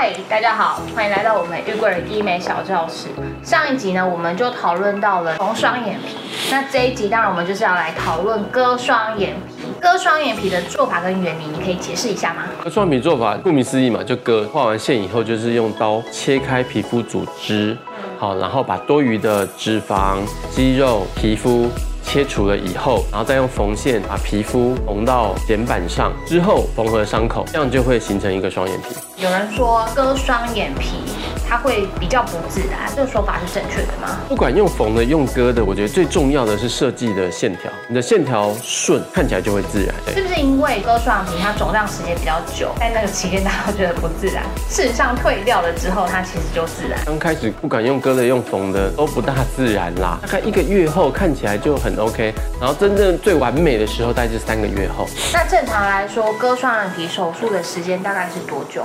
[0.00, 3.08] 嗨，大家好，欢迎来到我们玉桂人医美小教室。
[3.42, 6.16] 上一集呢，我们就讨论到了缝双眼皮，
[6.52, 9.66] 那这一集当然我们就是要来讨论割双眼皮。
[9.80, 12.44] 割双眼皮的做法跟原理，你可以解释一下吗？
[12.62, 17.76] 割双眼皮做法，顾名思义嘛，就割画完线以后，就是用刀切开皮肤组织，
[18.20, 20.18] 好，然后把多余的脂肪、
[20.52, 21.68] 肌肉、皮肤。
[22.08, 28.96] 切除了以后，然后再用缝线把皮肤缝到睑板上，之后缝合伤口，这样就会形成一个双眼皮。
[29.22, 31.02] 有人说割双眼皮。
[31.48, 34.18] 它会比较不自然，这个说法是正确的吗？
[34.28, 39.94] 不管用缝的用割的，我觉得最重要的是设计的线条，你的线条顺，看起来就会自然。
[40.14, 46.98] 是不是因为割双眼皮它肿胀时间比较久，在那个期间大家觉得不自然，事实上退掉了之后，它其实就自然。
[47.06, 55.06] 刚开始不管用割的用缝的都不大自然啦，大概一个月后看起来就很 OK，然后真正最完美的时候大概是三个月后。
[55.32, 58.82] 那正常来说，割双眼皮手术的时间大概是多久？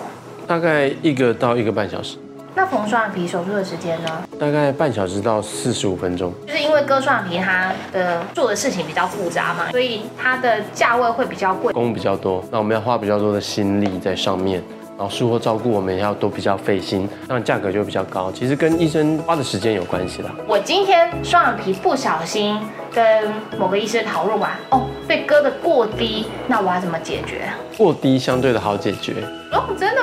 [0.47, 2.17] 大概一个到一个半小时。
[2.55, 4.09] 那缝双眼皮手术的时间呢？
[4.39, 6.31] 大概半小时到四十五分钟。
[6.45, 14.61] 就是因为割双眼皮，它的做的事情比较复杂嘛，所以它的价位会比较贵，工比较多，那我们要花比较多的心力在上面，
[14.97, 18.31] 然后术后照顾我们也要都比较费心，那价格就比较高。
[18.31, 20.29] 其实跟医生花的时间有关系啦。
[20.47, 22.59] 我今天双眼皮不小心
[22.93, 27.49] 跟某个医生讨论完，哦，被割的过低，那我要怎么解决？
[27.75, 29.15] 过低相对的好解决。
[29.51, 30.02] 哦，真的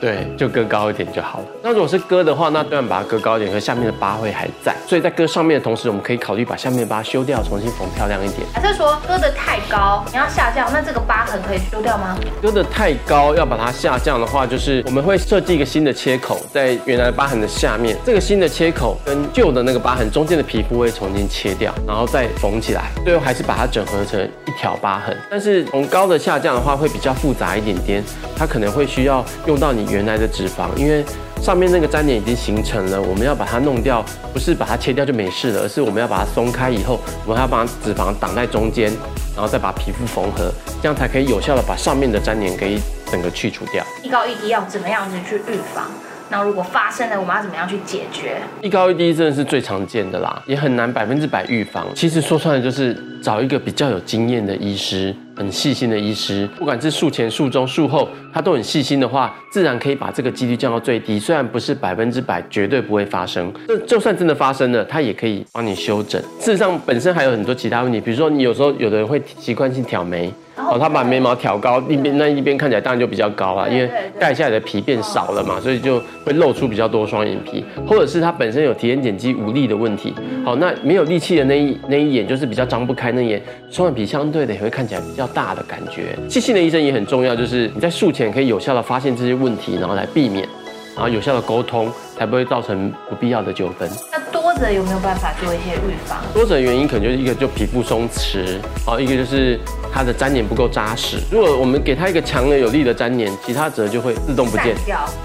[0.00, 1.44] 对，就割高一点就好了。
[1.62, 4.74] 那如果是割的话，那当然把它割高一点，可下面的疤会还在。
[4.86, 8.46] 所以在割上面的同时，我们可以考虑把下面的疤修掉，重新缝漂亮一点。
[8.54, 12.16] 还是说割的太高，你要下降，那这个疤痕可以修掉吗？
[12.40, 25.16] 割的太高，要把它下降的话，就是我们会设计一个新的切口，在原来的疤痕的下面，这个新的切口跟旧的那个疤痕中间的皮肤会重新切掉，然后再缝起来，最后还是把它整合成一条疤痕。
[25.28, 28.04] 但是从高的下降的话，会比较复杂一点点，
[28.36, 29.87] 它可能会需要用到你。
[29.90, 31.04] 原来的脂肪，因为
[31.40, 38.92] 上面那个粘连已经形成了，我们要把它弄掉，不是把它切掉就没事了，而是我们要把它松开以后，我们还要把脂肪挡在中间，
[39.34, 42.78] 然后再把皮肤缝合，这样才可以有效的把上面的粘连给
[43.10, 43.84] 整个去除掉。
[44.02, 45.90] 一高一低要怎么样子去预防？
[46.30, 48.36] 那如果发生了，我们要怎么样去解决？
[48.60, 51.86] 一高一低真的是最常见的啦，也很难百分之百预防。
[51.94, 61.18] 其实说穿了就是找一个比较有经验的医师，很细心的医师，不管是术前、术中、术后，他都很细心的话，自然可以把这个几率降到最低。
[61.18, 66.20] 虽然不是百分之百绝对不会发生，这就算真的发生了，它也可以帮你修整。
[66.38, 70.32] 事实上，本身还有很多其他问题，比如说你有时候有的人会习惯性挑眉。
[70.60, 73.88] 哦，他把眉毛挑高，一边那一边看起来当然就比较高了，因为
[74.18, 80.12] 盖下来的皮变少了嘛，所以就会露出比较多双眼皮，或者是他本身有提眼睑肌无力的问题。
[80.44, 86.18] 好，那没有力气的那一那一眼就是比较张不开那眼，双眼皮相对的也会看起来比较大的感觉。
[86.28, 90.46] 细心的医生也很重要，就是你在术前可以有效的发现这些问题，然后来避免，
[90.94, 93.88] 然后有效的沟通，才不会造成不必要的纠纷。
[94.12, 96.18] 那多者有没有办法做一些预防？
[96.34, 99.58] 多者原因可能就是一个就皮肤松弛，啊，一个就是
[99.98, 101.16] 它的粘连不够扎实。
[101.28, 104.76] 如果我们给它一个强的有力的粘连，其他褶就会自动不见。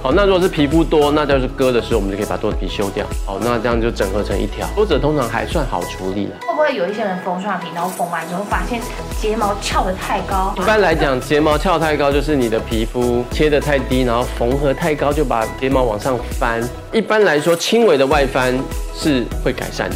[0.01, 3.05] 好，那如果是皮肤多，那就是割的时候我们就可以把多的皮修掉。
[3.23, 4.67] 好，那这样就整合成一条。
[4.75, 6.31] 多者通常还算好处理了。
[6.41, 8.81] 会不会有一些人缝双眼皮，然后缝完之后发现
[9.21, 10.55] 睫毛翘得太高？
[10.57, 16.67] 一般来讲，睫毛翘太高就是你的皮肤切得太低，然后缝合太高就把睫毛往上翻。
[16.91, 18.57] 一般来说，轻微的外翻
[18.95, 19.95] 是会改善的。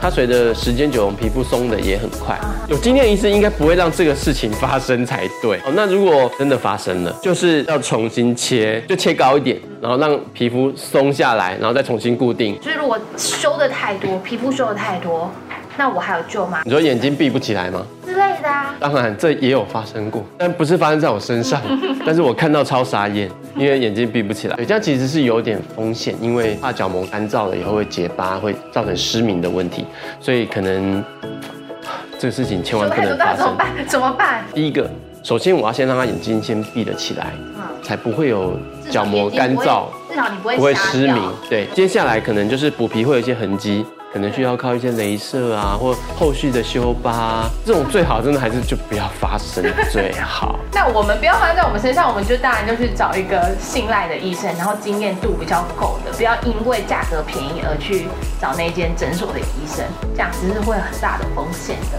[0.00, 2.38] 它随着时间久，皮肤松的也很快。
[2.68, 5.58] 有经验医师应该不会让这个事情发生才对。
[5.58, 12.58] 哦，那如果真的发生了，就是要重新切，就切高一点，然后让皮肤松下来，然后再重新固定。
[12.60, 15.30] 就是如果修的太多，皮肤修的太多。
[15.76, 16.60] 那我还有救吗？
[16.64, 17.84] 你说眼睛闭不起来吗？
[18.06, 18.76] 之类的啊。
[18.78, 21.60] 当然，这也有发生过，但不是发生在我身上。
[22.06, 24.54] 但是我看到超傻眼，因为眼睛闭不起来。
[24.54, 29.84] 对，这样其实是有点风险，因为怕角膜干燥了以后会结疤，会造成失明的问题。
[30.20, 31.02] 所以可能
[32.18, 33.38] 这个事情千万不能发生。
[33.38, 33.86] 怎么办？
[33.86, 34.44] 怎么办？
[34.54, 34.88] 第一个，
[35.22, 37.32] 首先我要先让他眼睛先闭得起来，
[37.82, 38.58] 才不会有
[38.90, 41.32] 角膜干燥，至少你不会不会失明。
[41.48, 43.84] 对，接下来可能就是补皮会有一些痕迹。
[44.14, 50.56] 可能需要靠一些镭射啊，或后续的修疤，这种最好真的还是就不要发生最好。
[50.72, 58.06] 那我们不要发生在我们身上，我们就当然就去找一个信赖的医生，然后经验度比较够的，不要因为价格便宜而去
[58.40, 59.84] 找那间诊所的医生，
[60.14, 61.98] 这样子是会很大的风险的。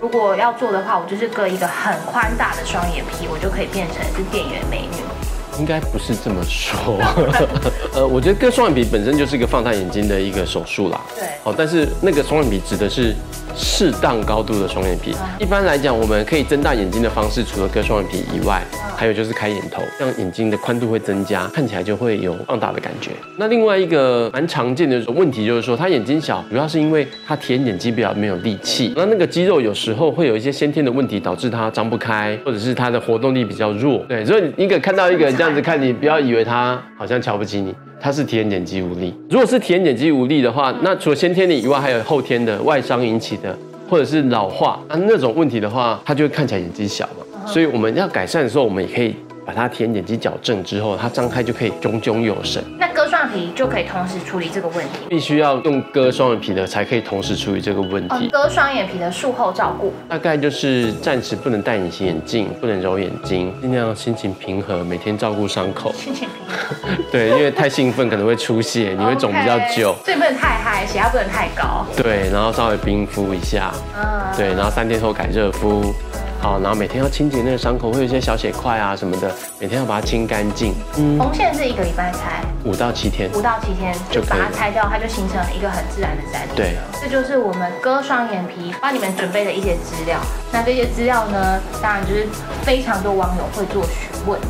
[0.00, 5.13] 如果要做的话，我就是割一个很宽大的双眼皮，我就可以变成是店员美女。
[5.58, 6.98] 应该不是这么说，
[7.94, 11.00] 呃，我觉得割双眼皮本身就是一个放大眼睛的一个手术啦。
[11.14, 11.24] 对。
[11.42, 13.14] 好，但是那个双眼皮指的是
[13.56, 15.14] 适当高度的双眼皮。
[15.38, 18.62] 一般来讲，我们可以睁大眼睛的方式，除了割双眼皮以外，
[18.96, 23.10] 还有就是开眼头，这样眼睛的宽度会增加，看起来就会有放大的感觉。
[23.36, 33.98] 那另外一个蛮常见的问题就是说，他眼睛小，主要是因为他眼睑肌比较没有力气，那那个肌肉有时候会有一些先天的问题，导致他张不开，或者是他的活动力比较弱。
[34.08, 37.74] 对，所以一个看到一个人这样子看你，不要以为他好像瞧不起你。
[38.04, 39.14] 它是提眼睑肌无力。
[39.30, 43.58] 如果是提眼睑肌无力的话，那除了先天的以外，还有后天的外伤引起的，
[43.88, 47.46] 或者是老化啊那种问题的话，它就会看起来眼睛小嘛。
[47.46, 49.16] 所以我们要改善的时候，我们也可以。
[49.46, 52.64] 把它提眼肌矫正之后，它张开就可以炯炯有神。
[52.78, 54.92] 那割双眼皮就可以同时处理这个问题？
[55.06, 58.28] 必须要用割双眼皮的才可以同时处理这个问题。
[58.32, 65.92] 割双眼皮的术后照顾，大概就是暂时不能戴隐形眼镜，不能揉眼睛，尽量心情平和，每天照顾伤口。
[65.92, 66.26] 心情。
[67.10, 69.94] 对，因为太兴奋可能会出血，你会肿比较久。
[70.04, 71.86] 所以不能太嗨，血压不能太高。
[71.96, 73.72] 对，然后稍微冰敷一下。
[73.96, 74.04] 嗯。
[74.36, 75.94] 对，然后三天后改热敷。
[76.40, 80.74] 好，然后每天要清洁那个伤口，会有一些小血块啊什么的，每天要把它清干净。
[80.98, 86.54] 嗯，缝线是一个礼拜拆，五到七天，五到七天就把它拆掉，它就形成了一个很自然的粘连。
[86.54, 90.20] 对，这就是我们割双眼皮帮你们准备的一些资料。
[90.52, 92.26] 那这些资料呢，当然就是
[92.62, 94.46] 非常多网友会做询问的。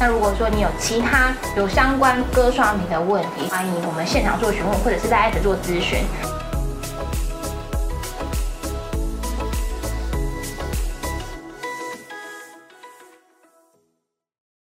[0.00, 6.00] 那如果说你有其他有相关割双眼皮的问题，欢迎我们现场做询问，或者是在艾特做咨询。